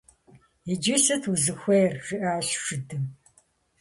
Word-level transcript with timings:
-Иджы 0.71 0.95
сыт 1.03 1.23
узыхуейр?- 1.31 1.93
жиӏащ 2.05 2.47
шыдым. 2.63 3.03